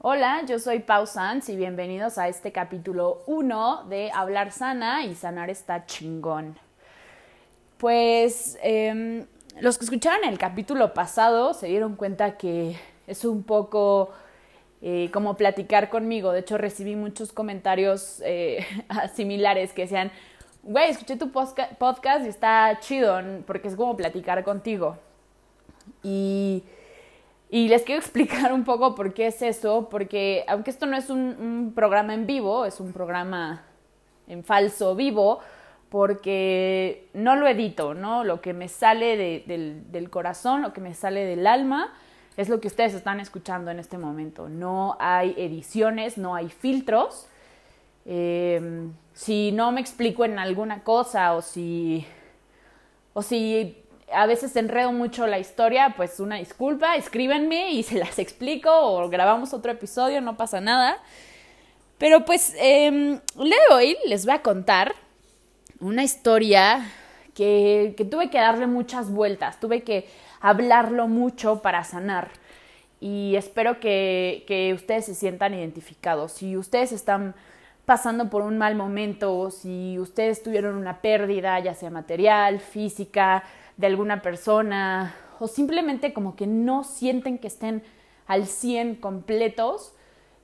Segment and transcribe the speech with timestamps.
[0.00, 5.16] Hola, yo soy Pau Sanz y bienvenidos a este capítulo 1 de Hablar sana y
[5.16, 6.56] sanar está chingón.
[7.78, 9.26] Pues em,
[9.60, 12.76] los que escucharon el capítulo pasado se dieron cuenta que
[13.08, 14.12] es un poco
[14.82, 16.30] eh, como platicar conmigo.
[16.30, 18.64] De hecho, recibí muchos comentarios eh,
[19.16, 20.12] similares que decían,
[20.62, 24.96] güey, escuché tu podcast y está chido porque es como platicar contigo.
[26.04, 26.62] Y
[27.50, 31.10] y les quiero explicar un poco por qué es eso, porque aunque esto no es
[31.10, 33.62] un, programa en vivo, es un programa
[34.26, 35.40] en falso vivo,
[35.88, 38.22] porque no lo edito, ¿no?
[38.22, 41.94] Lo que me sale del, corazón, lo que me sale del alma,
[42.36, 44.48] es lo que ustedes están escuchando en este momento.
[44.48, 47.26] No hay ediciones, no hay filtros.
[48.04, 52.06] Eh, si no me explico en alguna cosa o si,
[53.14, 58.18] o si a veces enredo mucho la historia, pues una disculpa, escríbenme y se las
[58.18, 60.98] explico o grabamos otro episodio, no pasa nada.
[61.98, 63.20] Pero pues eh,
[63.70, 64.94] hoy les voy a contar
[65.80, 66.90] una historia
[67.34, 70.08] que, que tuve que darle muchas vueltas, tuve que
[70.40, 72.30] hablarlo mucho para sanar
[73.00, 76.32] y espero que, que, ustedes se sientan identificados.
[76.32, 77.34] Si ustedes están
[77.86, 83.44] pasando por un mal momento, si ustedes tuvieron una pérdida, ya sea material, física,
[83.78, 87.82] de alguna persona o simplemente como que no sienten que estén
[88.26, 89.94] al 100 completos,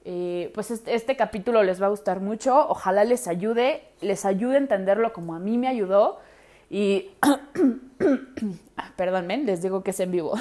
[0.05, 2.69] eh, pues este, este, capítulo les va a gustar mucho.
[2.69, 6.21] Ojalá les ayude, les ayude a entenderlo como a mí me ayudó.
[6.71, 7.11] Y,
[8.97, 10.35] perdónme, les digo que es en vivo.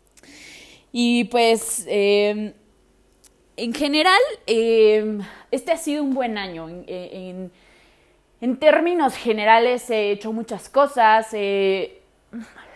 [0.92, 2.54] y pues, em,
[3.56, 6.68] en general, em, este ha sido un buen año.
[8.58, 11.28] Términos generales he hecho muchas cosas.
[11.32, 12.00] Eh,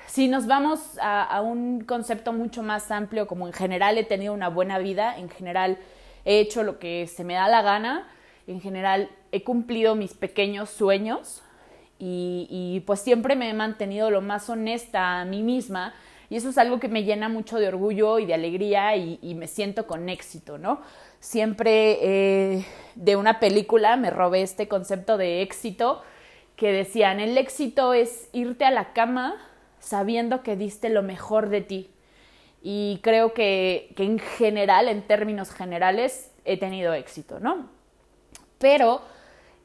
[0.07, 4.49] si nos vamos a, un concepto mucho más amplio, como en general he tenido una
[4.49, 5.79] buena vida, en general
[6.25, 8.07] he hecho lo que se me da la gana,
[8.47, 11.43] en general he cumplido mis pequeños sueños
[11.99, 15.95] y, pues siempre me he mantenido lo más honesta a mí misma
[16.31, 19.47] y eso es algo que me llena mucho de orgullo y de alegría y, me
[19.47, 20.81] siento con éxito, ¿no?
[21.25, 26.03] siempre eh, de una película me robé este concepto de éxito
[26.55, 29.37] que decían, el éxito es irte a la cama
[29.79, 31.91] sabiendo que diste lo mejor de ti.
[32.63, 37.71] Y creo que, que en general, en términos generales, he tenido éxito, ¿no?
[38.59, 39.01] Pero,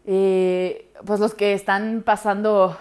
[0.05, 2.77] eh, pues los que están pasando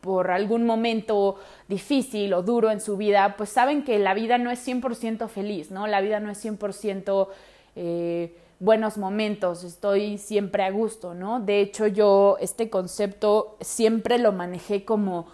[0.00, 1.36] por algún momento
[1.68, 5.70] difícil o duro en su vida, pues saben que la vida no es 100% feliz,
[5.70, 5.86] ¿no?
[5.86, 7.28] La vida no es 100%
[7.76, 11.40] eh, buenos momentos, estoy siempre a gusto, ¿no?
[11.40, 15.26] De hecho, yo este concepto siempre lo manejé como,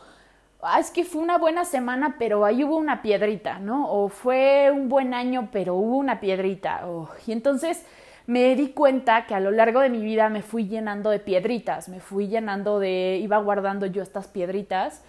[0.62, 3.90] ah, es que fue una buena semana, pero ahí hubo una piedrita, ¿no?
[3.90, 6.86] O fue un buen año, pero hubo una piedrita.
[7.26, 7.84] y entonces
[8.26, 11.88] me di cuenta que a lo largo de mi vida me fui llenando de piedritas,
[11.88, 15.02] me fui llenando de, iba guardando yo estas piedritas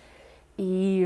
[0.57, 1.05] y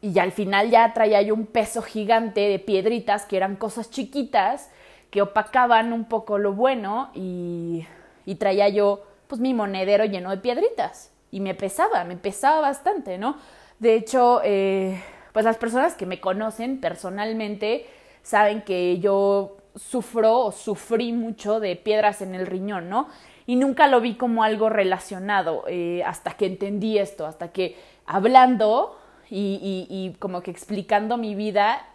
[0.00, 4.70] y al final ya traía yo un peso gigante de piedritas que eran cosas chiquitas
[5.10, 7.86] que opacaban un poco lo bueno y,
[8.24, 13.18] y traía yo pues mi monedero lleno de piedritas y me pesaba, me pesaba bastante,
[13.18, 13.36] ¿no?
[13.78, 17.86] De hecho, eh, pues las personas que me conocen personalmente
[18.22, 23.08] saben que yo sufro o sufrí mucho de piedras en el riñón, ¿no?
[23.46, 28.98] Y nunca lo vi como algo relacionado eh, hasta que entendí esto, hasta que hablando
[29.30, 31.86] y, como que explicando mi vida,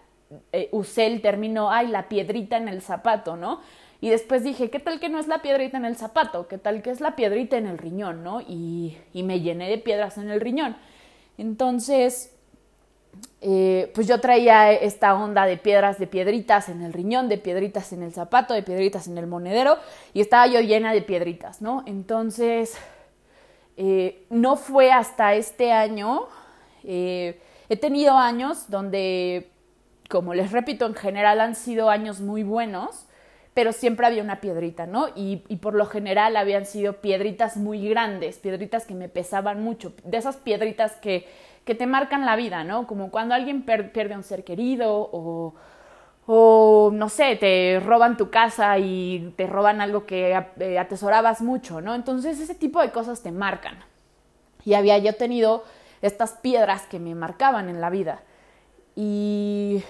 [0.52, 3.60] eh, usé el término, ay, la piedrita en el zapato, ¿no?
[4.04, 6.50] Y después dije, ¿qué tal que no es la piedrita en el zapato?
[6.50, 8.42] ¿Qué tal que es la piedrita en el riñón, ¿no?
[8.42, 10.76] Y, me llené de piedras en el riñón.
[11.38, 12.33] Entonces,
[13.42, 17.92] eh, pues yo traía esta onda de piedras, de piedritas en el riñón, de piedritas
[17.92, 19.78] en el zapato, de piedritas en el monedero,
[20.14, 21.84] y estaba yo llena de piedritas, ¿no?
[21.86, 22.78] Entonces,
[23.76, 26.28] eh, no fue hasta este año,
[26.84, 29.52] eh, he tenido años donde,
[30.10, 33.08] como les repito, en general han sido años muy buenos,
[33.54, 35.10] pero siempre había una piedrita, ¿no?
[35.16, 40.18] Y, por lo general habían sido piedritas muy grandes, piedritas que me pesaban mucho, de
[40.18, 41.28] esas piedritas que,
[41.66, 42.88] que te marcan la vida, ¿no?
[42.88, 45.54] Como cuando alguien pierde a un ser querido o,
[46.26, 51.82] o, no sé, te roban tu casa y te roban algo que eh, atesorabas mucho,
[51.82, 51.96] ¿no?
[51.96, 53.80] Entonces ese tipo de cosas te marcan.
[54.66, 55.64] Y había yo tenido
[56.02, 58.22] estas piedras que me marcaban en la vida.
[58.96, 59.84] Y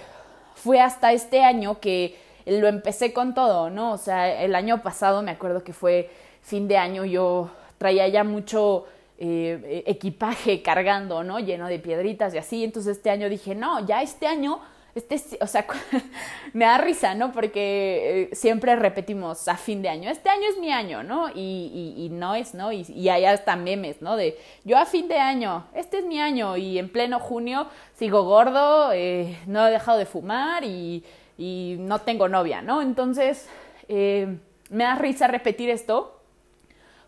[0.56, 3.92] fue hasta este año que lo empecé con todo, ¿no?
[3.94, 6.10] O sea, el año pasado me acuerdo que fue
[6.42, 8.86] fin de año, yo traía ya mucho
[9.18, 11.40] eh, equipaje cargando, ¿no?
[11.40, 12.64] Lleno de piedritas y así.
[12.64, 14.62] Entonces este año dije, no, ya este año
[14.96, 15.66] este, o sea,
[16.54, 17.32] me da risa, ¿no?
[17.32, 21.30] Porque eh, siempre repetimos a fin de año, este año es mi año, ¿no?
[21.34, 22.72] Y, no es, ¿no?
[22.72, 24.16] Y, y hay hasta memes, ¿no?
[24.16, 28.24] De yo a fin de año, este es mi año, y en pleno junio sigo
[28.24, 31.04] gordo, eh, no he dejado de fumar y,
[31.36, 32.82] no tengo novia, ¿no?
[32.82, 33.50] Entonces,
[33.90, 36.22] me da risa repetir esto,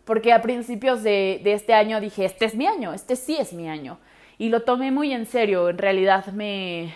[0.05, 3.67] porque a principios de, este año dije, este es mi año, este sí es mi
[3.67, 3.97] año.
[4.37, 6.93] Y lo tomé muy en serio, en realidad me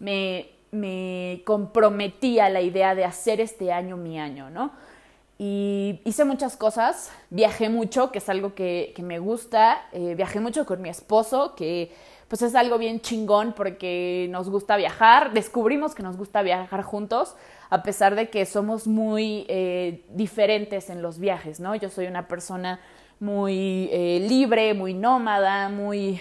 [0.00, 4.72] me, me comprometí a la idea de hacer este año mi año, ¿no?
[5.38, 10.66] Y hice muchas cosas, viajé mucho, que es algo que, me gusta, eh, viajé mucho
[10.66, 11.94] con mi esposo, que
[12.28, 17.36] pues es algo bien chingón porque nos gusta viajar, descubrimos que nos gusta viajar juntos,
[17.70, 21.74] a pesar de que somos muy eh, diferentes en los viajes, ¿no?
[21.76, 22.80] Yo soy una persona
[23.20, 26.20] muy eh, libre, muy nómada, muy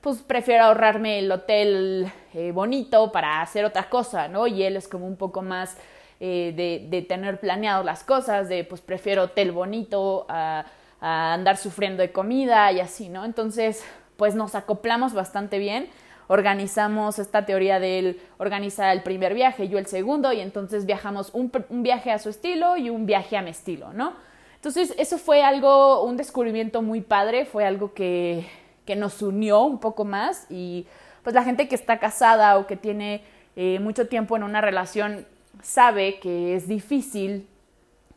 [0.00, 4.46] pues prefiero ahorrarme el hotel eh, bonito para hacer otra cosa, ¿no?
[4.46, 5.76] Y él es como un poco más
[6.20, 10.66] eh, de, de, tener planeado las cosas, de pues prefiero hotel bonito a,
[11.00, 13.24] a, andar sufriendo de comida y así, ¿no?
[13.24, 13.84] Entonces,
[14.16, 15.88] pues nos acoplamos bastante bien,
[16.28, 21.30] organizamos esta teoría de él organiza el primer viaje, yo el segundo, y entonces viajamos
[21.34, 24.12] un, un viaje a su estilo y un viaje a mi estilo, ¿no?
[24.54, 28.44] Entonces, eso fue algo, un descubrimiento muy padre, fue algo que
[28.88, 30.86] que nos unió un poco más y
[31.22, 33.22] pues la gente que está casada o que tiene
[33.54, 35.26] eh, mucho tiempo en una relación
[35.62, 37.46] sabe que es difícil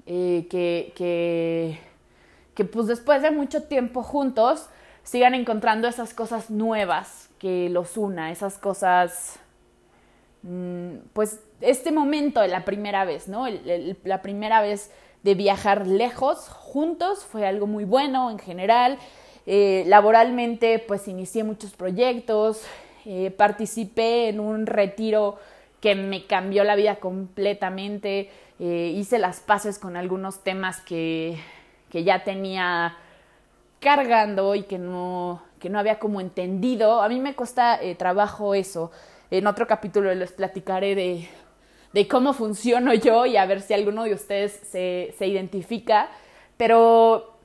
[0.06, 1.78] eh, que, que,
[2.56, 4.70] que pues después de mucho tiempo juntos
[5.04, 9.40] sigan encontrando esas cosas nuevas que los una, esas cosas,
[10.44, 13.48] mm, pues este momento de la primera vez, ¿no?
[14.04, 14.92] la primera vez
[15.24, 19.00] de viajar lejos juntos fue algo muy bueno en general.
[19.48, 22.62] Eh, laboralmente, pues inicié muchos proyectos,
[23.06, 25.40] eh, participé en un retiro
[25.80, 28.30] que me cambió la vida completamente,
[28.60, 31.40] eh, hice las paces con algunos temas que,
[31.90, 32.98] que ya tenía
[33.80, 37.02] cargando y que no, que no había como entendido.
[37.02, 38.92] A mí me cuesta trabajo eso.
[39.30, 41.30] En otro capítulo les platicaré de,
[41.94, 46.10] de, cómo funciono yo y a ver si alguno de ustedes se, se identifica.
[46.58, 47.38] Pero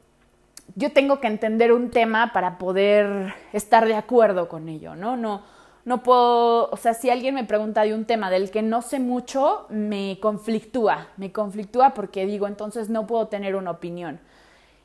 [0.74, 5.16] yo tengo que entender un tema para poder estar de acuerdo con ello, ¿no?
[5.16, 5.42] No,
[5.84, 8.98] no puedo, o sea, si alguien me pregunta de un tema del que no sé
[8.98, 14.18] mucho, me conflictúa, me conflictúa porque digo, entonces no puedo tener una opinión.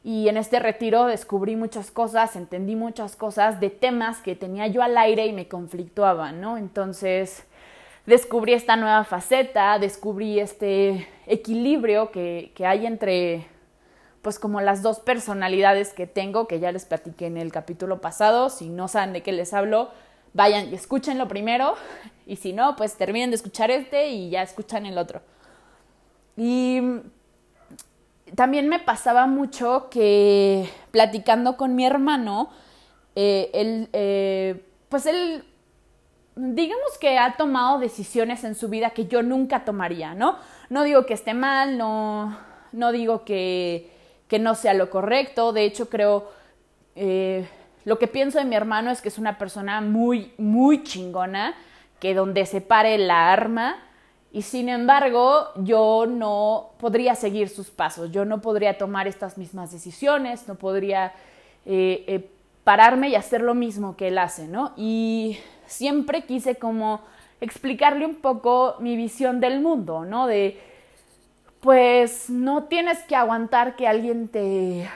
[0.03, 4.81] Y en este retiro descubrí muchas cosas, entendí muchas cosas de temas que tenía yo
[4.81, 6.57] al aire y me conflictuaban, ¿no?
[6.57, 7.45] Entonces
[8.07, 13.48] descubrí esta nueva faceta, descubrí este equilibrio que, que hay entre
[14.21, 18.50] pues como las dos personalidades que tengo, que ya les platiqué en el capítulo pasado.
[18.50, 19.89] Si no saben de qué les hablo,
[20.33, 21.75] vayan y escúchenlo primero.
[22.27, 25.21] Y si no, pues terminen de escuchar este y ya escuchan el otro.
[26.38, 26.81] Y
[28.35, 32.49] también me pasaba mucho que platicando con mi hermano,
[33.15, 35.43] eh, él, eh, pues él,
[36.35, 40.37] digamos que ha tomado decisiones en su vida que yo nunca tomaría, ¿no?
[40.69, 42.37] No digo que esté mal, no,
[42.71, 43.91] no digo que
[44.31, 45.51] que no sea lo correcto.
[45.51, 46.31] De hecho, creo,
[46.95, 47.45] eh,
[47.83, 51.53] lo que pienso de mi hermano es que es una persona muy, muy chingona,
[51.99, 53.75] que donde se pare la arma,
[54.33, 59.71] y sin embargo, yo no podría seguir sus pasos, yo no podría tomar estas mismas
[59.71, 61.13] decisiones, no podría
[61.65, 62.29] eh, eh,
[62.63, 64.71] pararme y hacer lo mismo que él hace, ¿no?
[64.77, 67.01] Y siempre quise como
[67.41, 70.27] explicarle un poco mi visión del mundo, ¿no?
[70.27, 70.59] De
[71.59, 74.89] pues no tienes que aguantar que alguien te,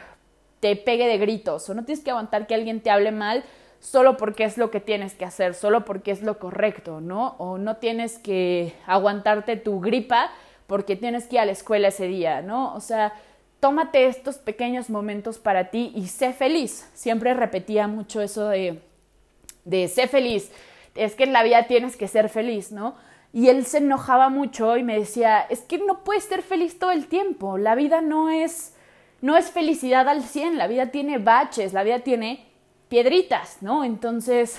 [0.62, 3.44] te pegue de gritos o no tienes que aguantar que alguien te hable mal
[3.86, 7.36] solo porque es lo que tienes que hacer, solo porque es lo correcto, ¿no?
[7.38, 10.32] O no tienes que aguantarte tu gripa
[10.66, 12.74] porque tienes que ir a la escuela ese día, ¿no?
[12.74, 13.14] O sea,
[13.60, 16.90] tómate estos pequeños momentos para ti y sé feliz.
[16.96, 18.82] Siempre repetía mucho eso de,
[19.66, 20.52] de sé feliz.
[20.96, 22.96] Es que en la vida tienes que ser feliz, ¿no?
[23.34, 26.90] Y él se enojaba mucho y me decía, es que no puedes ser feliz todo
[26.90, 28.74] el tiempo, la vida no es,
[29.22, 32.55] no es felicidad al 100, la vida tiene baches, la vida tiene
[32.96, 33.84] piedritas, ¿no?
[33.84, 34.58] Entonces,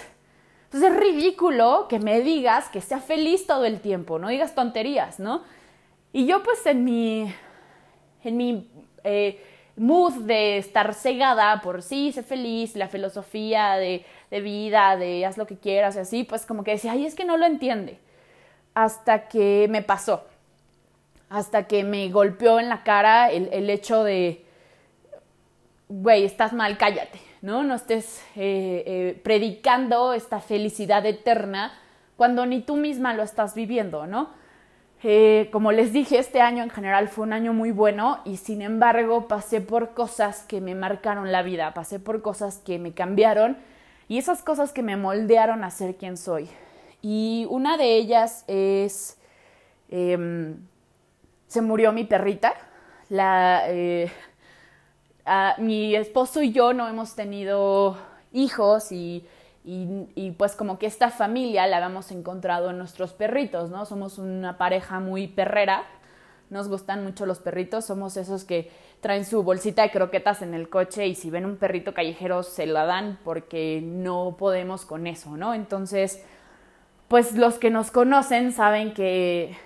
[0.69, 5.19] pues es ridículo que me digas que sea feliz todo el tiempo, no digas tonterías,
[5.19, 5.43] ¿no?
[6.13, 7.33] Y yo pues en mi,
[8.23, 8.71] en mi
[9.05, 9.43] eh,
[9.79, 15.39] mood de estar cegada por sí, sé feliz, la filosofía de, de vida, de haz
[15.39, 17.99] lo que quieras y así, pues como que decía, ay, es que no lo entiende
[18.75, 20.27] hasta que me pasó,
[21.31, 24.45] hasta que me golpeó en la cara el, hecho de,
[25.89, 27.63] güey, estás mal, cállate, ¿no?
[27.63, 31.73] No estés eh, eh, predicando esta felicidad eterna
[32.17, 34.31] cuando ni tú misma lo estás viviendo, ¿no?
[35.03, 38.63] Eh, como les dije, este año en general fue un año muy bueno y sin
[38.63, 43.59] embargo pasé por cosas que me marcaron la vida, pasé por cosas que me cambiaron
[44.09, 46.49] y esas cosas que me moldearon a ser quien soy.
[47.03, 49.19] Y una de ellas es,
[49.91, 50.57] em,
[51.47, 52.55] se murió mi perrita,
[53.09, 53.65] la,
[55.59, 57.97] mi esposo y yo no hemos tenido
[58.33, 59.27] hijos y
[59.69, 63.85] y, pues como que esta familia la habíamos encontrado en nuestros perritos, ¿no?
[63.85, 65.85] Somos una pareja muy perrera,
[66.51, 70.69] nos gustan mucho los perritos, somos esos que traen su bolsita de croquetas en el
[70.69, 75.37] coche y si ven un perrito callejero se la dan porque no podemos con eso,
[75.37, 75.53] ¿no?
[75.53, 76.25] Entonces,
[77.09, 79.57] pues los que nos conocen saben que,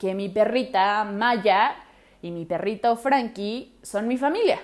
[0.00, 1.76] que mi perrita Maya
[2.22, 4.58] y mi perrito Frankie son mi familia.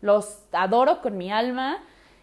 [0.00, 1.78] Los adoro con mi alma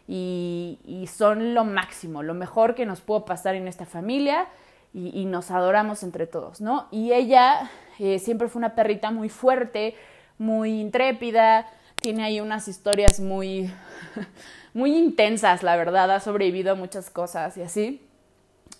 [0.08, 4.48] y, son lo máximo, lo mejor que nos pudo pasar en esta familia
[4.94, 6.88] y, nos adoramos entre todos, ¿no?
[6.92, 9.96] Y ella eh, siempre fue una perrita muy fuerte,
[10.38, 11.68] muy intrépida,
[12.00, 13.72] tiene ahí unas historias muy,
[14.74, 18.01] muy intensas, la verdad, ha sobrevivido a muchas cosas y así.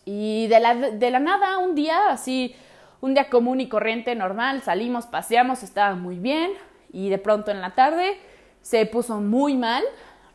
[0.06, 2.56] Y de la, de la nada, un día así,
[3.02, 6.52] un día común y corriente, normal, salimos, paseamos, estaba muy bien
[6.92, 8.18] y de pronto en la tarde
[8.64, 9.84] se puso muy mal,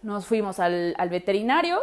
[0.03, 1.81] nos fuimos al, veterinario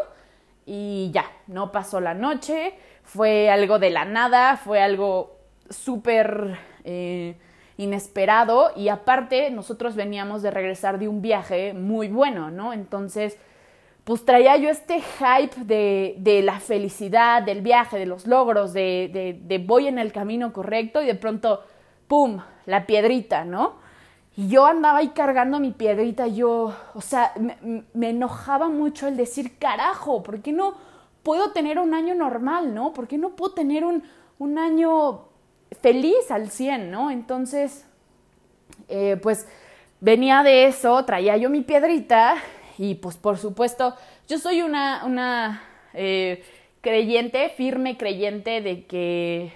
[0.65, 5.37] y ya, no pasó la noche, fue algo de la nada, fue algo
[5.69, 7.35] súper eh,
[7.77, 12.73] inesperado y aparte nosotros veníamos de regresar de un viaje muy bueno, ¿no?
[12.73, 13.37] Entonces,
[14.03, 19.09] pues traía yo este hype de, de la felicidad, del viaje, de los logros, de,
[19.11, 21.63] de, de voy en el camino correcto y de pronto,
[22.07, 23.83] ¡pum!, la piedrita, ¿no?
[24.37, 27.33] Y yo andaba ahí cargando mi piedrita, yo, o sea,
[27.93, 30.75] me, enojaba mucho el decir, carajo, ¿por qué no
[31.23, 32.93] puedo tener un año normal, no?
[32.93, 34.03] ¿Por qué no puedo tener un,
[34.37, 35.29] un año
[35.81, 37.11] feliz al 100, no?
[37.11, 37.85] Entonces,
[38.89, 39.47] eh, pues
[40.01, 42.35] venía de eso, traía yo mi piedrita
[42.77, 43.95] y pues por supuesto,
[44.27, 45.63] yo soy una, una
[45.93, 46.43] eh,
[46.81, 49.53] creyente, firme creyente de que,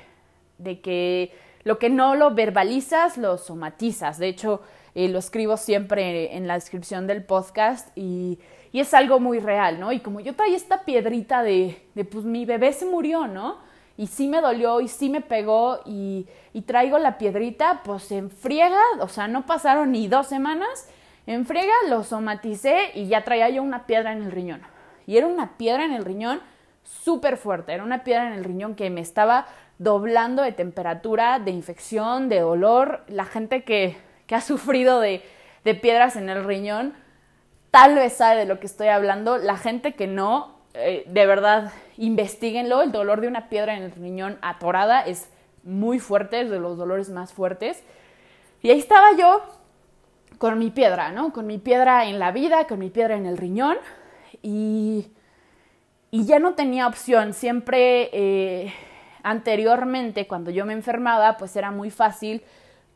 [0.57, 1.31] de que
[1.63, 4.17] lo que no lo verbalizas, lo somatizas.
[4.17, 4.61] De hecho,
[4.95, 8.39] eh, lo escribo siempre en la descripción del podcast y,
[8.71, 9.91] es algo muy real, ¿no?
[9.91, 13.57] Y como yo traía esta piedrita de, de, pues mi bebé se murió, ¿no?
[13.97, 18.29] Y sí me dolió y sí me pegó y, y traigo la piedrita, pues en
[18.29, 20.87] friega, o sea, no pasaron ni dos semanas,
[21.25, 24.61] en friega lo somaticé y ya traía yo una piedra en el riñón.
[25.07, 26.39] Y era una piedra en el riñón
[26.83, 29.47] súper fuerte, era una piedra en el riñón que me estaba
[29.79, 33.03] doblando de temperatura, de infección, de dolor.
[33.07, 33.97] La gente que,
[34.29, 35.23] ha sufrido de,
[35.81, 36.93] piedras en el riñón
[37.71, 39.37] tal vez sabe de lo que estoy hablando.
[39.37, 42.81] La gente que no, eh, de verdad, investiguenlo.
[42.81, 45.29] El dolor de una piedra en el riñón atorada es
[45.63, 47.83] muy fuerte, es de los dolores más fuertes.
[48.61, 49.41] Y ahí estaba yo
[50.37, 51.31] con mi piedra, ¿no?
[51.31, 53.77] Con mi piedra en la vida, con mi piedra en el riñón.
[54.41, 55.11] Y,
[56.11, 57.33] y ya no tenía opción.
[57.33, 58.73] Siempre eh,
[59.23, 62.43] Anteriormente, cuando yo me enfermaba, pues era muy fácil,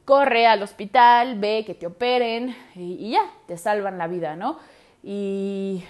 [0.06, 4.58] corre al hospital, ve que te operen y, ya, te salvan la vida, ¿no?
[5.04, 5.84] Y,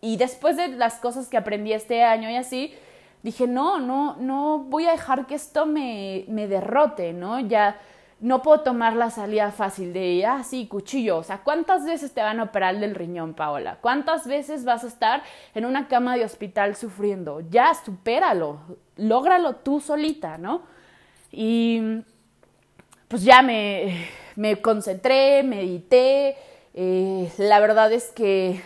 [0.00, 2.74] y después de las cosas que aprendí este año y así,
[3.22, 7.40] dije, no, no, no voy a dejar que esto me, me derrote, ¿no?
[7.40, 7.80] Ya
[8.22, 11.18] no puedo tomar la salida fácil de, ah, sí, cuchillo.
[11.18, 13.78] O sea, ¿cuántas veces te van a operar del riñón, Paola?
[13.80, 15.24] ¿Cuántas veces vas a estar
[15.56, 17.40] en una cama de hospital sufriendo?
[17.50, 18.60] Ya, supéralo,
[18.96, 20.62] lógralo tú solita, ¿no?
[21.32, 22.02] Y
[23.08, 26.36] pues ya me, me concentré, medité.
[26.74, 28.62] Eh, la verdad es que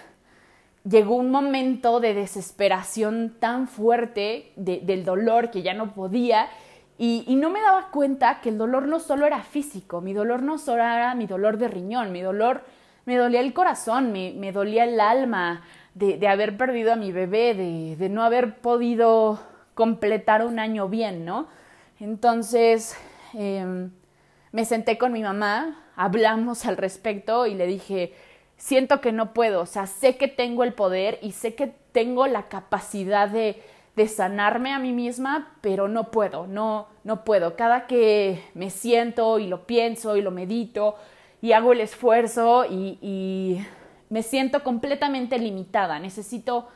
[0.84, 6.50] llegó un momento de desesperación tan fuerte del dolor que ya no podía
[6.98, 10.56] y, no me daba cuenta que el dolor no solo era físico, mi dolor no
[10.56, 12.62] solo era mi dolor de riñón, mi dolor
[13.04, 15.62] me dolía el corazón, me, dolía el alma
[15.94, 19.38] de, de, haber perdido a mi bebé, de, de, no haber podido
[19.74, 21.48] completar un año bien, ¿no?
[22.00, 22.96] Entonces
[23.34, 23.90] em,
[24.52, 28.14] me senté con mi mamá, hablamos al respecto y le dije,
[28.56, 32.26] siento que no puedo, o sea, sé que tengo el poder y sé que tengo
[32.26, 33.62] la capacidad de
[33.96, 37.56] de sanarme a mí misma, pero no puedo, no, no puedo.
[37.56, 40.96] Cada que me siento y lo pienso y lo medito
[41.40, 43.64] y hago el esfuerzo y,
[44.08, 46.68] me siento completamente limitada, necesito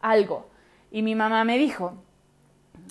[0.00, 0.48] algo.
[0.90, 2.02] Y mi mamá me dijo,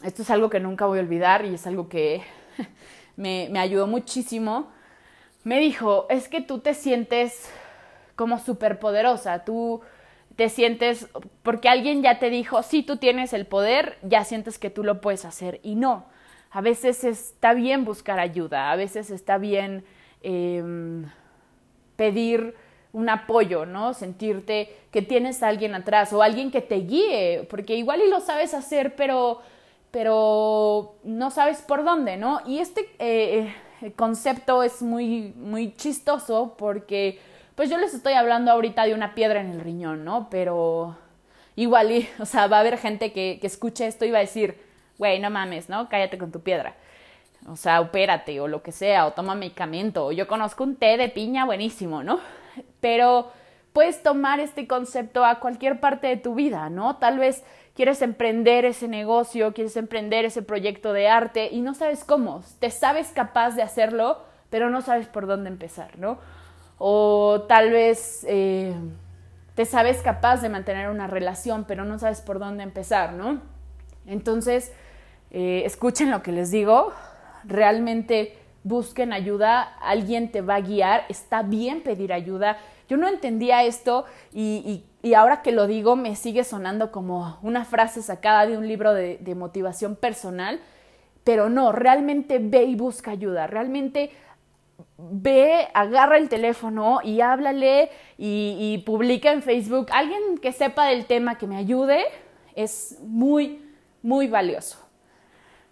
[0.03, 2.21] esto es algo que nunca voy a olvidar y es algo que
[3.15, 4.69] me, me ayudó muchísimo,
[5.43, 7.49] me dijo, es que tú te sientes
[8.15, 9.81] como superpoderosa, tú
[10.37, 11.09] te sientes,
[11.41, 15.01] porque alguien ya te dijo, sí, tú tienes el poder, ya sientes que tú lo
[15.01, 16.05] puedes hacer y no.
[16.51, 19.83] A veces está bien buscar ayuda, a veces está bien
[20.21, 21.05] em,
[21.95, 22.55] pedir
[22.93, 23.95] un apoyo, ¿no?
[23.95, 28.19] Sentirte que tienes a alguien atrás o alguien que te guíe, porque igual y lo
[28.19, 29.41] sabes hacer, pero,
[29.89, 32.41] pero no sabes por dónde, ¿no?
[32.45, 33.53] Y este eh,
[33.95, 37.19] concepto es muy, muy chistoso porque,
[37.57, 40.29] pues yo les estoy hablando ahorita de una piedra en el riñón, ¿no?
[40.29, 40.95] Pero
[41.55, 44.61] igual, o sea, va a haber gente que, que escuche esto y va a decir,
[44.99, 45.89] güey, no mames, ¿no?
[45.89, 46.75] Cállate con tu piedra.
[47.47, 50.05] O sea, opérate o lo que sea, o toma medicamento.
[50.05, 52.19] O yo conozco un té de piña buenísimo, ¿no?
[52.79, 53.31] Pero
[53.73, 56.97] puedes tomar este concepto a cualquier parte de tu vida, ¿no?
[56.97, 62.03] Tal vez quieres emprender ese negocio, quieres emprender ese proyecto de arte y no sabes
[62.03, 62.43] cómo.
[62.59, 64.21] Te sabes capaz de hacerlo,
[64.51, 66.19] pero no sabes por dónde empezar, ¿no?
[66.77, 68.73] O tal vez eh,
[69.55, 73.41] te sabes capaz de mantener una relación, pero no sabes por dónde empezar, ¿no?
[74.05, 74.71] Entonces,
[75.31, 76.93] eh, escuchen lo que les digo,
[77.43, 82.57] realmente busquen ayuda, alguien te va a guiar, está bien pedir ayuda.
[82.89, 84.83] Yo no entendía esto y,
[85.15, 89.35] ahora que lo digo me sigue sonando como una frase sacada de un libro de,
[89.35, 90.59] motivación personal,
[91.23, 94.11] pero no, realmente ve y busca ayuda, realmente
[94.97, 99.87] ve, agarra el teléfono y háblale y, publica en Facebook.
[99.91, 102.05] Alguien que sepa del tema que me ayude
[102.55, 103.63] es muy,
[104.01, 104.77] muy valioso.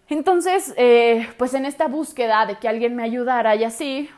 [0.07, 4.09] Entonces, eh, pues en esta búsqueda de que alguien me ayudara y así,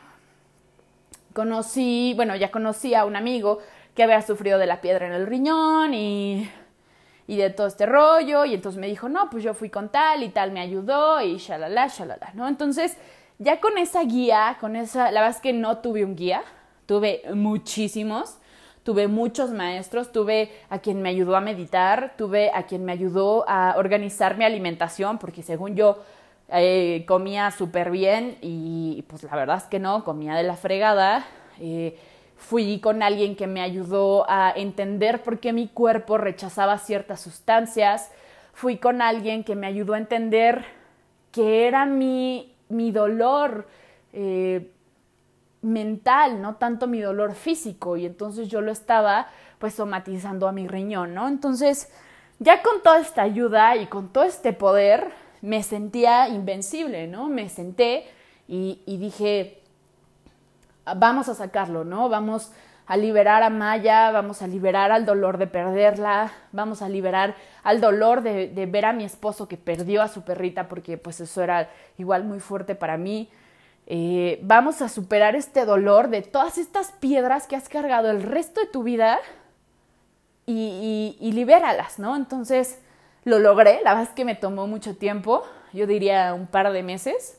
[1.32, 3.58] conocí, bueno, ya conocí a un amigo
[3.94, 6.50] que había sufrido de la piedra en el riñón y,
[7.26, 10.22] y de todo este rollo, y entonces me dijo, no, pues yo fui con tal
[10.22, 12.48] y tal me ayudó y shalala, shalala, ¿no?
[12.48, 12.98] Entonces,
[13.38, 16.42] ya con esa guía, con esa, la verdad es que no tuve un guía,
[16.86, 18.38] tuve muchísimos,
[18.82, 23.44] tuve muchos maestros, tuve a quien me ayudó a meditar, tuve a quien me ayudó
[23.48, 26.02] a organizar mi alimentación, porque según yo
[26.50, 31.26] eh, comía súper bien y pues la verdad es que no, comía de la fregada.
[31.60, 31.98] Eh,
[32.36, 38.10] fui con alguien que me ayudó a entender por qué mi cuerpo rechazaba ciertas sustancias.
[38.54, 40.64] Fui con alguien que me ayudó a entender
[41.30, 43.66] que era mi, mi dolor.
[44.12, 44.72] Eh,
[45.62, 49.28] mental, no tanto mi dolor físico y entonces yo lo estaba
[49.58, 51.26] pues somatizando a mi riñón, ¿no?
[51.26, 51.90] Entonces,
[52.38, 55.10] ya con toda esta ayuda y con todo este poder,
[55.42, 57.28] me sentía invencible, ¿no?
[57.28, 58.06] Me senté
[58.46, 59.62] y, y dije,
[60.96, 62.08] vamos a sacarlo, ¿no?
[62.08, 62.52] Vamos
[62.88, 67.82] a liberar a Maya, vamos a liberar al dolor de perderla, vamos a liberar al
[67.82, 71.68] dolor de, ver a mi esposo que perdió a su perrita, porque pues eso era
[71.98, 73.28] igual muy fuerte para mí.
[73.86, 78.60] Eh, vamos a superar este dolor de todas estas piedras que has cargado el resto
[78.60, 79.18] de tu vida
[80.46, 82.16] y, y, libéralas, ¿no?
[82.16, 82.80] Entonces
[83.24, 86.82] lo logré, la verdad es que me tomó mucho tiempo, yo diría un par de
[86.82, 87.37] meses,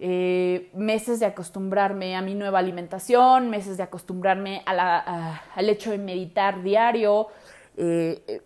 [0.00, 6.62] eh, meses de acostumbrarme a mi nueva alimentación, meses de acostumbrarme al hecho de meditar
[6.62, 7.28] diario,
[7.76, 8.42] eh,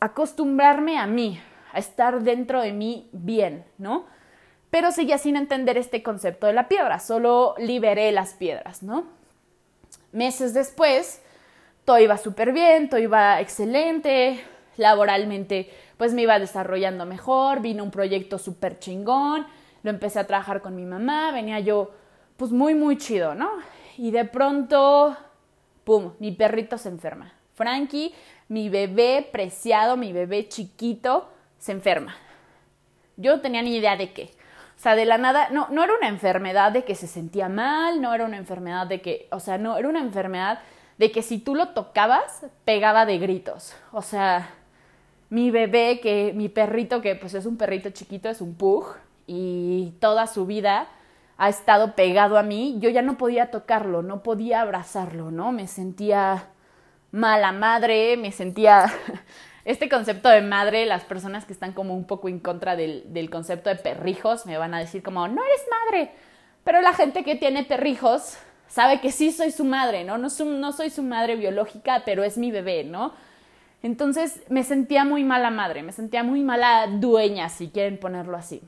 [0.00, 1.40] acostumbrarme a mí,
[1.72, 4.06] a estar dentro de mí bien, ¿no?
[4.70, 9.04] pero seguía sin entender este concepto de la piedra, solo liberé las piedras, ¿no?
[10.12, 11.22] Meses después,
[11.84, 14.42] todo iba súper bien, todo iba excelente,
[14.76, 19.46] laboralmente pues me iba desarrollando mejor, vino un proyecto súper chingón,
[19.88, 21.92] lo empecé a trabajar con mi mamá, venía yo
[22.36, 23.50] pues muy, muy chido, ¿no?
[23.96, 25.16] Y de pronto,
[25.84, 27.32] ¡pum!, mi perrito se enferma.
[27.54, 28.14] Frankie,
[28.48, 32.14] mi bebé preciado, mi bebé chiquito, se enferma.
[33.16, 34.30] Yo no tenía ni idea de qué.
[34.76, 38.02] O sea, de la nada, no, no era una enfermedad de que se sentía mal,
[38.02, 40.60] no era una enfermedad de que, o sea, no, era una enfermedad
[40.98, 43.74] de que si tú lo tocabas, pegaba de gritos.
[43.90, 44.50] O sea,
[45.30, 48.84] mi bebé, que, mi perrito, que pues es un perrito chiquito, es un pug,
[49.28, 50.88] y toda su vida
[51.36, 55.52] ha estado pegado a mí, yo ya no podía tocarlo, no podía abrazarlo, ¿no?
[55.52, 56.48] Me sentía
[57.12, 58.92] mala madre, me sentía
[59.64, 63.70] este concepto de madre, las personas que están como un poco en contra del, concepto
[63.70, 66.10] de perrijos me van a decir como, no eres madre.
[66.64, 68.36] Pero la gente que tiene perrijos
[68.66, 70.18] sabe que sí soy su madre, ¿no?
[70.18, 73.12] No, no soy su madre biológica, pero es mi bebé, ¿no?
[73.82, 78.60] Entonces me sentía muy mala madre, me sentía muy mala dueña, si quieren ponerlo así.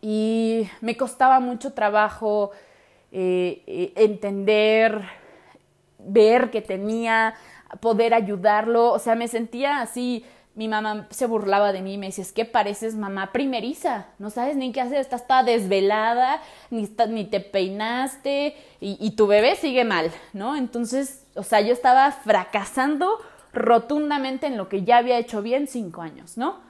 [0.00, 2.50] Y me costaba mucho trabajo
[3.10, 5.02] eh, eh, entender,
[5.98, 7.34] ver que tenía
[7.80, 12.06] poder ayudarlo, o sea, me sentía así, mi mamá se burlaba de mí y me
[12.06, 16.88] decía, es que pareces mamá primeriza, no sabes ni qué hacer, estás toda desvelada, ni,
[17.08, 20.56] ni te peinaste y, y, tu bebé sigue mal, ¿no?
[20.56, 23.18] Entonces, o sea, yo estaba fracasando
[23.52, 26.67] rotundamente en lo que ya había hecho bien cinco años, ¿no?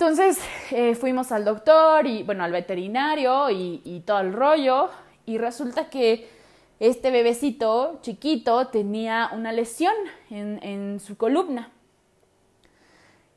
[0.00, 0.38] Entonces
[0.70, 4.90] eh, fuimos al doctor y, bueno, al veterinario y, todo el rollo
[5.26, 6.30] y resulta que
[6.78, 9.92] este bebecito chiquito tenía una lesión
[10.30, 11.72] en, en su columna.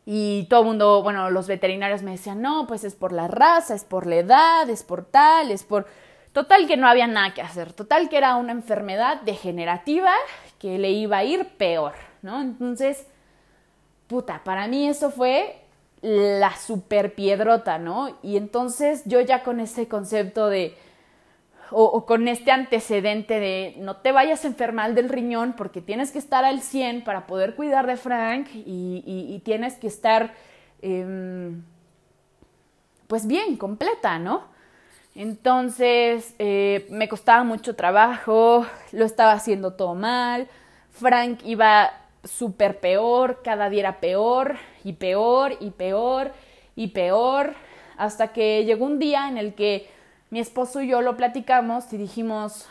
[0.05, 3.73] Y todo el mundo, bueno, los veterinarios me decían, no, pues es por la raza,
[3.73, 5.87] es por la edad, es por tal, es por...
[6.31, 10.13] Total que no había nada que hacer, total que era una enfermedad degenerativa
[10.59, 12.39] que le iba a ir peor, ¿no?
[12.39, 13.07] Entonces,
[14.05, 15.60] puta, para mí eso fue
[16.01, 18.17] la super piedrota, ¿no?
[18.23, 20.75] Y entonces yo ya con ese concepto de,
[21.69, 26.19] o, con este antecedente de no te vayas a enfermar del riñón porque tienes que
[26.19, 30.33] estar al 100 para poder cuidar de Frank y, tienes que estar
[30.81, 31.63] em,
[33.07, 34.45] pues bien, completa, ¿no?
[35.13, 40.47] Entonces eh, me costaba mucho trabajo, lo estaba haciendo todo mal,
[40.91, 41.91] Frank iba
[42.23, 46.31] súper peor, cada día era peor y peor y peor
[46.75, 47.53] y peor,
[47.97, 49.89] hasta que llegó un día en el que
[50.29, 52.67] mi esposo y yo lo platicamos y dijimos,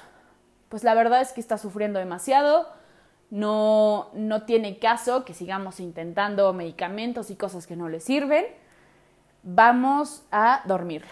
[0.68, 2.68] pues la verdad es que está sufriendo demasiado,
[3.30, 8.46] no, no tiene caso que sigamos intentando medicamentos y cosas que no le sirven,
[9.42, 11.10] vamos a dormirlo.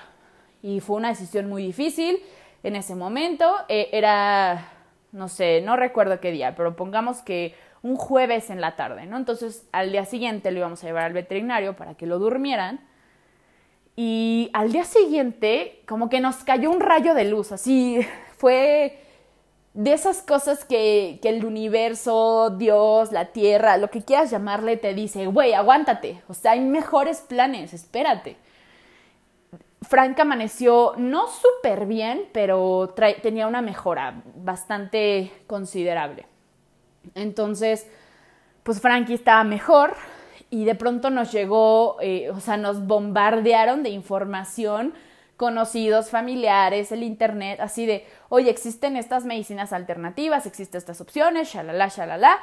[0.62, 2.18] Y fue una decisión muy difícil
[2.62, 4.68] en ese momento, e, era,
[5.12, 9.16] no sé, no recuerdo qué día, pero pongamos que un jueves en la tarde, ¿no?
[9.16, 12.80] Entonces al día siguiente lo íbamos a llevar al veterinario para que lo durmieran
[14.00, 17.98] y al día siguiente, como que nos cayó un rayo de luz, así
[18.36, 19.00] fue
[19.74, 24.94] de esas cosas que, que el universo, Dios, la tierra, lo que quieras llamarle, te
[24.94, 28.36] dice, güey, aguántate, o sea, hay mejores planes, espérate.
[29.82, 36.26] Frank amaneció no súper bien, pero tenía una mejora bastante considerable.
[37.14, 37.86] Entonces,
[38.62, 39.94] pues Frankie estaba mejor,
[40.50, 44.94] y de pronto nos llegó, eh, o sea, nos bombardearon de información,
[45.36, 51.88] conocidos, familiares, el internet, así de, oye, existen estas medicinas alternativas, existen estas opciones, shalala,
[51.88, 52.38] shalala,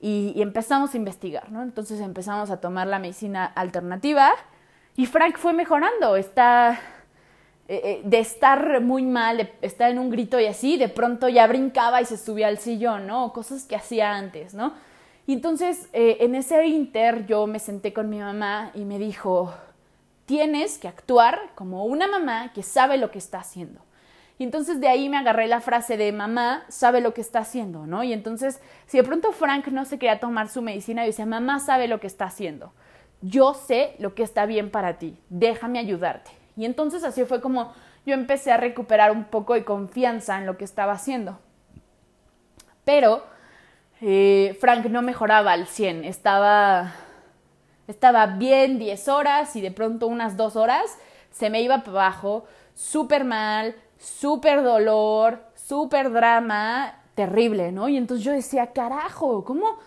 [0.00, 1.62] y, y empezamos a investigar, ¿no?
[1.62, 4.32] Entonces empezamos a tomar la medicina alternativa
[4.96, 6.80] y Frank fue mejorando, está
[7.72, 11.28] eh, eh, de estar muy mal, de estar en un grito y así, de pronto
[11.28, 13.32] ya brincaba y se subía al sillón, ¿no?
[13.32, 14.72] Cosas que hacía antes, ¿no?
[15.28, 19.54] Y entonces eh, en ese inter yo me senté con mi mamá y me dijo,
[20.26, 23.78] tienes que actuar como una mamá que sabe lo que está haciendo.
[24.36, 27.86] Y entonces de ahí me agarré la frase de mamá sabe lo que está haciendo,
[27.86, 28.02] ¿no?
[28.02, 31.60] Y entonces si de pronto Frank no se quería tomar su medicina, yo decía, mamá
[31.60, 32.72] sabe lo que está haciendo.
[33.22, 36.39] Yo sé lo que está bien para ti, déjame ayudarte.
[36.56, 37.72] Y entonces así fue como
[38.06, 41.38] yo empecé a recuperar un poco de confianza en lo que estaba haciendo.
[42.84, 43.22] Pero
[44.00, 46.92] eh, Frank no mejoraba al 100, estaba,
[47.86, 50.98] estaba bien 10 horas y de pronto unas 2 horas
[51.30, 57.88] se me iba para abajo, súper mal, súper dolor, súper drama, terrible, ¿no?
[57.88, 59.78] Y entonces yo decía, carajo, ¿cómo,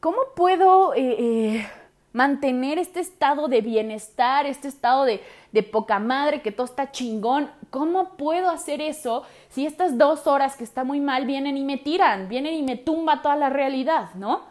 [0.00, 1.68] cómo puedo eh, eh,
[2.12, 5.20] mantener este estado de bienestar, este estado de,
[5.52, 7.50] de poca madre, que todo está chingón.
[7.70, 11.76] ¿Cómo puedo hacer eso si estas dos horas que está muy mal vienen y me
[11.76, 14.42] tiran, vienen y me tumba toda la realidad, ¿no?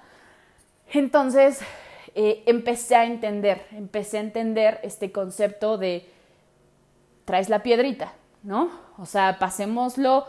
[0.92, 1.62] Entonces
[2.16, 6.10] eh, empecé a entender, empecé a entender este concepto de
[7.26, 8.72] traes la piedrita, ¿no?
[8.98, 10.26] O sea, pasémoslo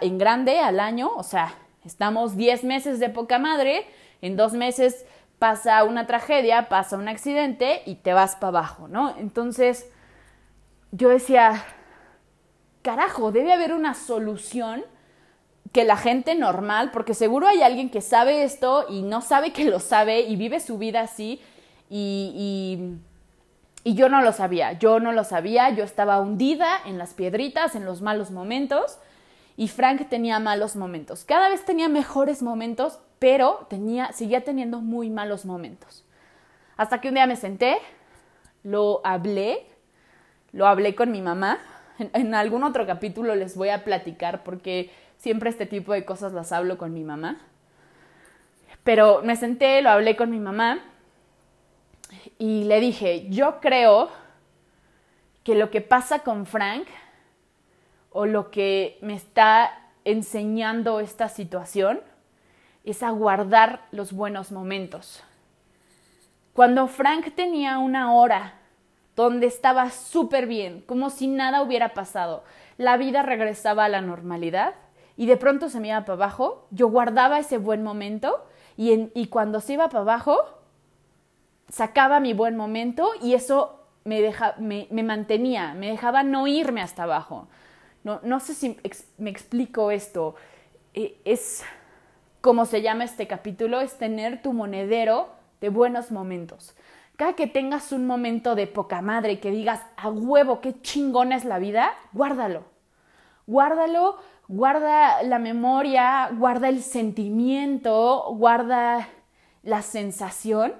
[0.00, 3.86] en grande al año, o sea, estamos 10 meses de poca madre,
[4.20, 5.06] en dos meses
[5.38, 9.16] pasa una tragedia, pasa un accidente y te vas para abajo, ¿no?
[9.16, 9.90] Entonces,
[10.92, 11.64] yo decía,
[12.82, 14.84] carajo, debe haber una solución
[15.72, 19.64] que la gente normal, porque seguro hay alguien que sabe esto y no sabe que
[19.64, 21.40] lo sabe y vive su vida así
[21.88, 22.98] y,
[23.84, 27.74] y, yo no lo sabía, yo no lo sabía, yo estaba hundida en las piedritas,
[27.74, 28.98] en los malos momentos
[29.56, 31.24] y Frank tenía malos momentos.
[31.24, 36.04] Cada vez tenía mejores momentos, pero tenía, seguía teniendo muy malos momentos.
[36.76, 37.78] Hasta que un día me senté,
[38.62, 39.69] lo hablé
[40.52, 41.58] lo hablé con mi mamá.
[41.98, 46.50] En, algún otro capítulo les voy a platicar porque siempre este tipo de cosas las
[46.52, 47.38] hablo con mi mamá.
[48.84, 50.80] Pero me senté, lo hablé con mi mamá
[52.38, 54.08] y le dije, yo creo
[55.44, 56.86] que lo que pasa con Frank
[58.10, 59.70] o lo que me está
[60.04, 62.00] enseñando esta situación
[62.84, 65.22] es a guardar los buenos momentos.
[66.54, 68.59] Cuando Frank tenía una hora
[69.16, 72.44] donde estaba súper bien, como si nada hubiera pasado.
[72.78, 74.74] La vida regresaba a la normalidad
[75.16, 78.44] y de pronto se me iba para abajo, yo guardaba ese buen momento
[78.76, 80.38] y, y cuando se iba para abajo,
[81.68, 86.80] sacaba mi buen momento y eso me, deja, me, me mantenía, me dejaba no irme
[86.82, 87.48] hasta abajo.
[88.02, 88.78] No, no sé si
[89.18, 90.34] me explico esto.
[90.94, 91.62] Eh, es
[92.40, 95.28] como se llama este capítulo, es tener tu monedero
[95.60, 96.74] de buenos momentos.
[97.20, 101.44] Cada que tengas un momento de poca madre que digas, a huevo, qué chingona es
[101.44, 102.64] la vida, guárdalo.
[103.46, 104.16] Guárdalo,
[104.48, 109.06] guarda la memoria, guarda el sentimiento, guarda
[109.62, 110.72] la sensación.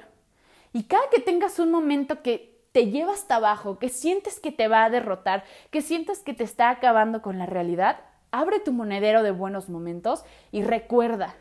[0.72, 4.66] Y cada que tengas un momento que te lleva hasta abajo, que sientes que te
[4.66, 8.00] va a derrotar, que sientes que te está acabando con la realidad,
[8.30, 11.34] abre tu monedero de buenos momentos y recuerda,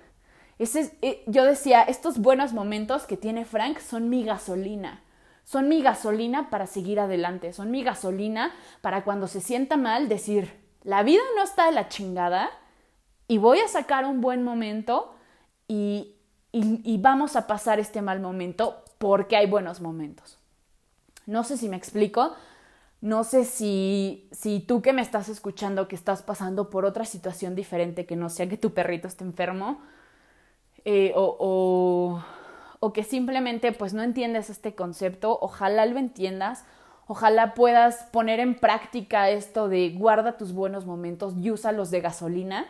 [0.60, 5.02] eh, yo decía, estos buenos momentos que tiene Frank son mi gasolina.
[5.46, 7.54] Son mi gasolina para seguir adelante.
[7.54, 11.88] Son mi gasolina para cuando se sienta mal decir, la vida no está de la
[11.88, 12.50] chingada
[13.28, 15.16] y voy a sacar un buen momento
[15.68, 16.16] y,
[16.52, 20.38] y vamos a pasar este mal momento porque hay buenos momentos.
[21.26, 22.36] No sé si me explico.
[23.02, 27.56] No sé si, si tú que me estás escuchando, que estás pasando por otra situación
[27.56, 29.80] diferente, que no sea que tu perrito esté enfermo,
[30.86, 32.22] eh, o,
[32.80, 36.66] o, que simplemente pues no entiendes este concepto, ojalá lo entiendas,
[37.08, 42.66] ojalá puedas poner en práctica esto de guarda tus buenos momentos y úsalos de gasolina.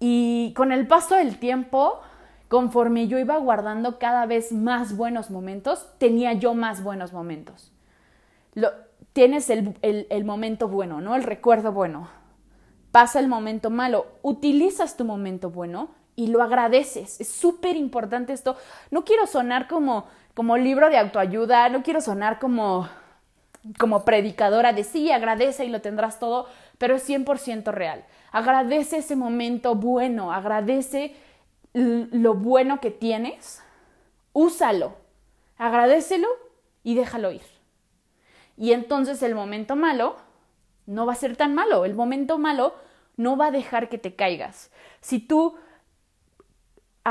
[0.00, 2.00] Y con el paso del tiempo,
[2.48, 7.72] conforme yo iba guardando cada vez más buenos momentos, tenía yo más buenos momentos.
[8.54, 8.70] Lo,
[9.12, 11.16] tienes el, el, el momento bueno, ¿no?
[11.16, 12.08] El recuerdo bueno.
[12.92, 17.20] Pasa el momento malo, utilizas tu momento bueno y lo agradeces.
[17.20, 18.56] Es súper importante esto.
[18.90, 22.88] No quiero sonar como, como libro de autoayuda, no quiero sonar como,
[23.78, 28.04] como predicadora de sí, agradece y lo tendrás todo, pero es 100% real.
[28.32, 31.14] Agradece ese momento bueno, agradece
[31.72, 33.62] lo bueno que tienes,
[34.32, 34.96] úsalo,
[35.56, 36.26] agradecelo
[36.82, 37.46] y déjalo ir.
[38.56, 40.16] Y entonces el momento malo
[40.84, 42.74] no va a ser tan malo, el momento malo
[43.16, 44.72] no va a dejar que te caigas.
[45.00, 45.54] Si tú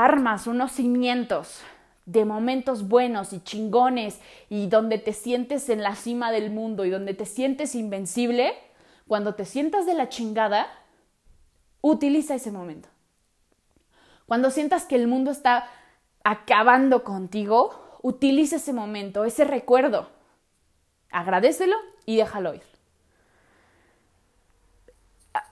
[0.04, 1.62] armas unos cimientos
[2.06, 6.90] de momentos buenos y chingones y donde te sientes en la cima del mundo y
[6.90, 8.54] donde te sientes invencible,
[9.06, 10.68] cuando te sientas de la chingada,
[11.80, 12.88] utiliza ese momento.
[14.26, 15.68] Cuando sientas que el mundo está
[16.22, 20.10] acabando contigo, utiliza ese momento, ese recuerdo.
[21.10, 22.77] Agradecelo y déjalo ir.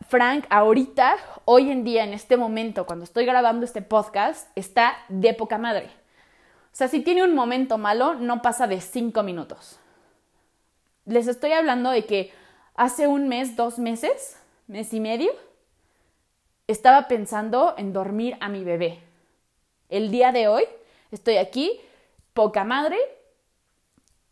[0.09, 1.17] Frank ahorita,
[1.47, 5.87] hoy en día, en este momento, cuando estoy grabando este podcast, está de poca madre.
[5.87, 9.81] O sea, si tiene un momento malo, no pasa de cinco minutos.
[11.07, 12.33] Les estoy hablando de que
[12.77, 15.33] hace un mes, dos meses, mes y medio,
[16.69, 19.01] estaba pensando en dormir a mi bebé.
[19.89, 20.65] El día de hoy
[21.11, 21.81] estoy aquí,
[22.33, 22.99] poca madre,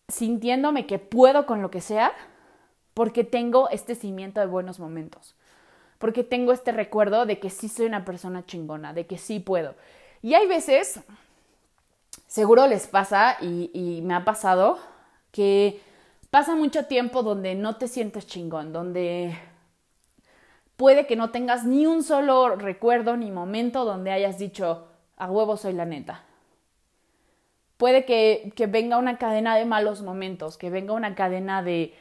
[0.06, 2.12] sintiéndome que puedo con lo que sea,
[2.92, 5.34] porque tengo este cimiento de buenos momentos
[5.98, 9.74] porque tengo este recuerdo de que sí soy una persona chingona, de que sí puedo.
[10.22, 11.00] Y hay veces,
[12.26, 14.78] seguro les pasa y, me ha pasado,
[15.30, 15.80] que
[16.30, 19.36] pasa mucho tiempo donde no te sientes chingón, donde
[20.76, 25.56] puede que no tengas ni un solo recuerdo ni momento donde hayas dicho, a huevo
[25.56, 26.24] soy la neta.
[27.76, 31.94] Puede que, que venga una cadena de malos momentos, que venga una cadena de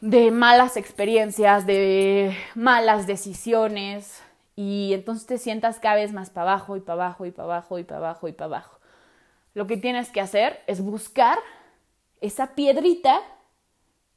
[0.00, 4.22] de malas experiencias, de malas decisiones
[4.54, 7.78] y entonces te sientas cada vez más para abajo y para abajo y para abajo
[7.78, 8.78] y para abajo y para abajo.
[9.54, 11.38] Lo que tienes que hacer es buscar
[12.20, 13.20] esa piedrita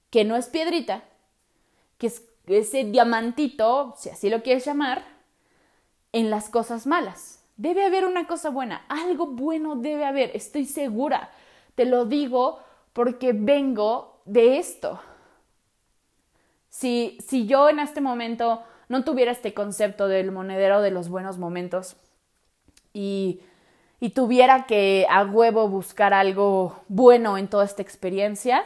[0.09, 1.03] que no es piedrita,
[1.97, 5.03] que es ese diamantito, si así lo quieres llamar,
[6.11, 7.43] en las cosas malas.
[7.57, 11.31] Debe haber una cosa buena, algo bueno debe haber, estoy segura.
[11.75, 12.59] Te lo digo
[12.93, 14.99] porque vengo de esto.
[16.71, 21.37] Si, si yo en este momento no tuviera este concepto del monedero de los buenos
[21.37, 21.97] momentos
[22.93, 23.41] y,
[23.99, 28.63] y tuviera que a huevo buscar algo bueno en toda esta experiencia,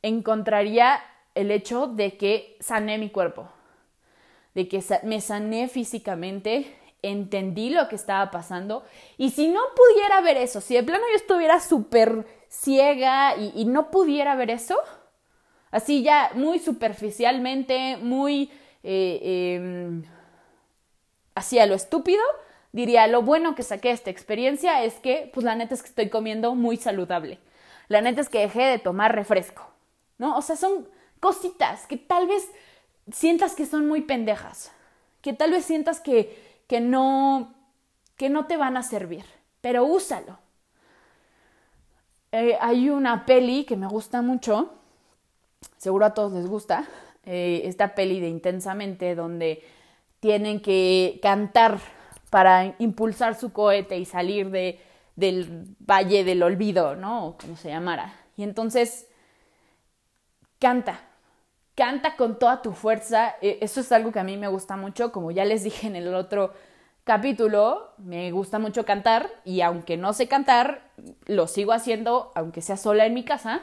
[0.00, 1.00] encontraría
[1.34, 3.48] el hecho de que sané mi cuerpo,
[4.54, 8.84] de que me sané físicamente, entendí lo que estaba pasando
[9.18, 13.66] y si no pudiera ver eso, si de plano yo estuviera súper ciega y, y
[13.66, 14.78] no pudiera ver eso,
[15.70, 18.50] Así ya muy superficialmente, muy
[18.82, 20.02] eh,
[21.34, 22.22] a lo estúpido,
[22.72, 25.88] diría, lo bueno que saqué de esta experiencia es que, pues la neta es que
[25.88, 27.38] estoy comiendo muy saludable.
[27.88, 29.66] La neta es que dejé de tomar refresco,
[30.18, 30.36] ¿no?
[30.36, 30.88] O sea, son
[31.20, 32.46] cositas que tal vez
[33.10, 34.72] sientas que son muy pendejas,
[35.22, 37.54] que tal vez sientas que, que no,
[38.16, 39.24] que no te van a servir,
[39.60, 40.38] pero úsalo.
[42.32, 44.74] Eh, hay una peli que me gusta mucho,
[45.78, 46.86] seguro a todos les gusta,
[47.24, 49.62] eh, esta peli de Intensamente, donde
[50.20, 51.78] tienen que cantar
[52.30, 54.80] para impulsar su cohete y salir de,
[55.16, 57.26] del valle del olvido, ¿no?
[57.26, 58.14] O como se llamara.
[58.36, 59.08] Y entonces,
[60.58, 61.00] canta,
[61.74, 63.34] canta con toda tu fuerza.
[63.40, 65.96] E, eso es algo que a mí me gusta mucho, como ya les dije en
[65.96, 66.52] el otro
[67.04, 70.90] capítulo, me gusta mucho cantar y aunque no sé cantar,
[71.24, 73.62] lo sigo haciendo, aunque sea sola en mi casa.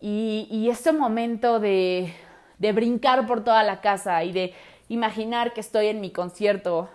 [0.00, 2.12] Y, y ese momento de,
[2.58, 4.54] de brincar por toda la casa y de
[4.88, 6.88] imaginar que estoy en mi concierto,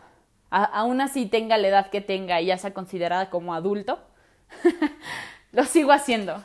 [0.50, 4.00] aún así tenga la edad que tenga y ya sea considerada como adulto,
[5.52, 6.44] lo sigo haciendo.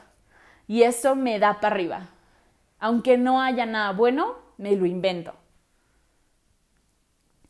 [0.66, 2.08] Y eso me da para arriba.
[2.78, 5.34] Aunque no haya nada bueno, me lo invento.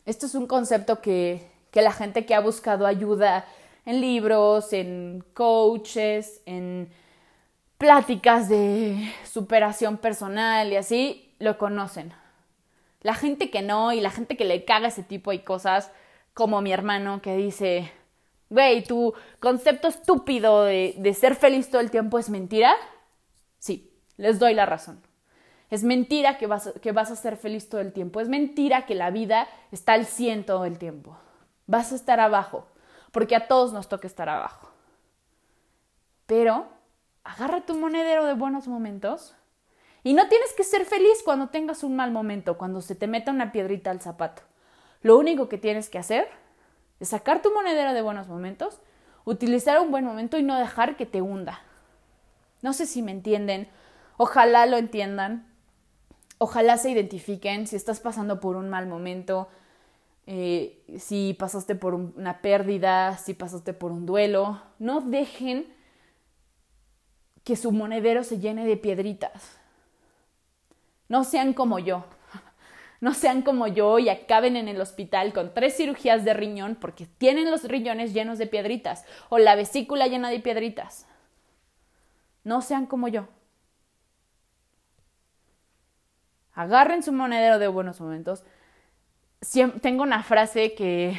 [0.07, 3.45] Esto es un concepto que, la gente que ha buscado ayuda
[3.87, 6.89] en libros, en coaches, en
[7.79, 12.13] pláticas de superación personal y así, lo conocen.
[13.01, 15.93] La gente que no y la gente que le caga ese tipo de cosas,
[16.35, 17.93] como mi hermano que dice,
[18.51, 22.75] güey, tu concepto estúpido de, de ser feliz todo el tiempo es mentira,
[23.61, 25.01] sí, les doy la razón.
[25.71, 28.21] Es mentira que vas, que vas a ser feliz todo el tiempo.
[28.21, 31.17] Es mentira que la vida está al 100 todo el tiempo.
[31.67, 32.67] Vas a estar abajo,
[33.13, 34.71] porque a todos nos toca estar abajo.
[36.27, 36.78] Pero
[37.29, 39.35] agarra tu monedero de buenos momentos
[40.03, 43.33] y no tienes que ser feliz cuando tengas un mal momento, cuando se te meta
[43.33, 44.43] una piedrita al zapato.
[45.03, 46.29] Lo único que tienes que hacer
[47.01, 48.81] es sacar tu monedero de buenos momentos,
[49.25, 51.61] utilizar un buen momento y no dejar que te hunda.
[52.63, 53.69] No sé si me entienden,
[54.17, 55.47] ojalá lo entiendan,
[56.39, 59.49] ojalá se identifiquen si estás pasando por un mal momento,
[60.27, 65.78] eh, si pasaste por una pérdida, si pasaste por un duelo, no dejen
[67.49, 69.59] que su monedero se llene de piedritas.
[71.09, 72.05] No sean como yo.
[73.01, 77.07] No sean como yo y acaben en el hospital con tres cirugías de riñón porque
[77.07, 81.07] tienen los riñones llenos de piedritas o la vesícula llena de piedritas.
[82.45, 83.29] No sean como yo.
[86.53, 88.45] agarren su monedero de buenos momentos.
[89.81, 91.19] tengo una frase que,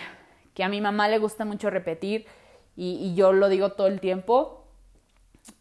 [0.62, 2.28] a mi mamá le gusta mucho repetir
[2.76, 4.59] y yo lo digo todo el tiempo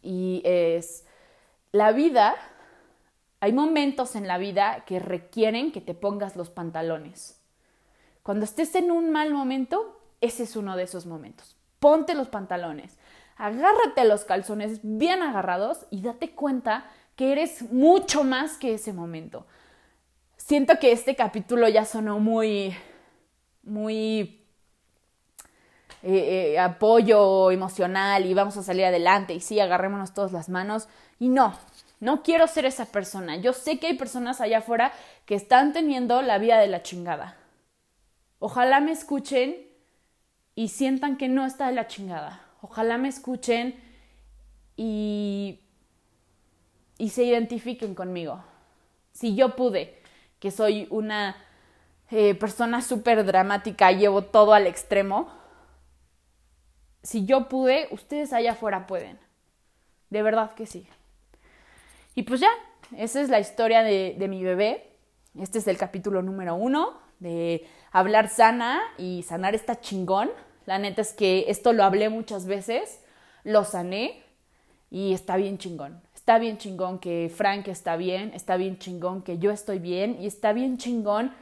[0.01, 1.05] y es,
[1.71, 2.35] la vida,
[3.39, 7.39] hay momentos en la vida que requieren que te pongas los pantalones.
[8.23, 11.55] Cuando estés en un mal momento, ese es uno de esos momentos.
[11.79, 12.97] Ponte los pantalones,
[13.37, 19.45] agárrate los calzones bien agarrados y date cuenta que eres mucho más que ese momento
[20.49, 22.75] siento que este capítulo ya sonó muy,
[23.61, 24.38] muy
[26.03, 30.87] eh, eh, apoyo emocional y vamos a salir adelante y sí, agarrémonos todas las manos.
[31.19, 31.53] Y no,
[31.99, 33.37] no quiero ser esa persona.
[33.37, 34.93] Yo sé que hay personas allá afuera
[35.25, 37.37] que están teniendo la vida de la chingada.
[38.39, 39.67] Ojalá me escuchen
[40.55, 42.41] y sientan que no está de la chingada.
[42.61, 43.75] Ojalá me escuchen
[44.75, 45.59] y,
[46.97, 48.43] y se identifiquen conmigo.
[49.11, 50.01] Si yo pude,
[50.39, 51.35] que soy una
[52.11, 55.29] eh, persona súper dramática, llevo todo al extremo.
[57.03, 59.19] Si yo pude, ustedes allá afuera pueden.
[60.09, 60.87] De verdad que sí.
[62.15, 62.49] Y pues ya,
[62.97, 64.91] esa es la historia de, mi bebé.
[65.39, 70.29] Este es el capítulo número uno de hablar sana y sanar está chingón.
[70.65, 73.01] La neta es que esto lo hablé muchas veces,
[73.43, 74.23] lo sané
[74.89, 79.39] y está bien chingón está bien chingón que Frank está bien, está bien chingón que
[79.39, 81.33] yo estoy bien y está bien chingón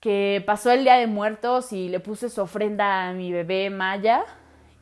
[0.00, 4.24] que pasó el Día de Muertos y le puse su ofrenda a mi bebé Maya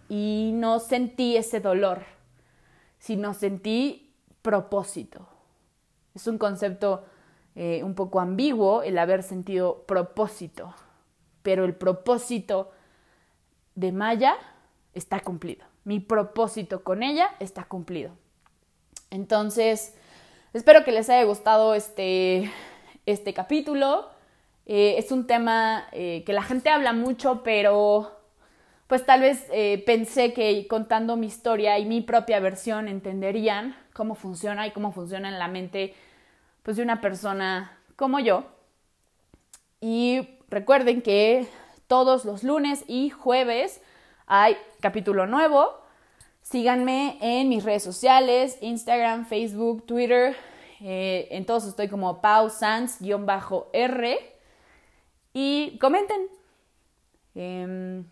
[0.09, 2.05] y no sentí ese dolor,
[2.99, 5.27] sino sentí propósito.
[6.15, 7.05] Es un concepto
[7.57, 10.75] eh, un poco ambiguo el haber sentido propósito,
[11.43, 12.71] pero el propósito
[13.75, 14.37] de Maya
[14.93, 15.65] está cumplido.
[15.85, 18.13] Mi propósito con ella está cumplido.
[19.11, 19.95] Entonces,
[20.53, 22.51] espero que les haya gustado este,
[23.07, 24.09] este capítulo.
[24.67, 28.24] Eh, es un tema eh, que la gente habla mucho, pero
[28.87, 34.15] pues tal vez eh, pensé que contando mi historia y mi propia versión entenderían cómo
[34.15, 35.95] funciona y cómo funciona en la mente
[36.63, 38.45] pues, de una persona como yo.
[39.81, 41.47] Y recuerden que
[41.87, 43.81] todos los lunes y jueves
[44.27, 45.79] hay capítulo nuevo.
[46.43, 50.37] Síganme en mis redes sociales, Instagram, Facebook, Twitter.
[50.81, 54.19] Eh, en todos estoy como pausans-r.
[55.33, 56.29] Y comenten.
[57.35, 58.05] Em,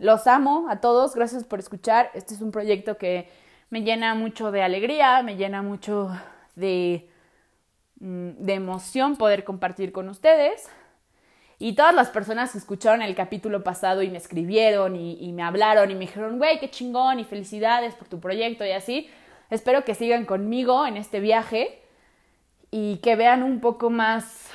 [0.00, 2.10] Los amo a todos, gracias por escuchar.
[2.14, 3.28] Este es un proyecto que
[3.68, 6.10] me llena mucho de alegría, me llena mucho
[6.56, 7.10] de,
[8.00, 10.70] mm, de emoción poder compartir con ustedes.
[11.58, 15.94] Y todas las personas escucharon el capítulo pasado y me escribieron y, me hablaron y
[15.94, 19.10] me dijeron, güey, qué chingón y felicidades por tu proyecto y así,
[19.50, 21.82] espero que sigan conmigo en este viaje
[22.70, 24.48] y que vean un poco más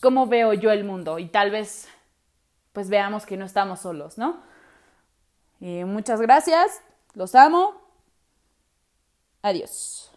[0.00, 1.90] cómo veo yo el mundo y tal vez
[2.72, 4.50] pues veamos que no estamos solos, ¿no?
[5.84, 6.82] Muchas gracias,
[7.14, 7.80] los amo,
[9.42, 10.11] adiós.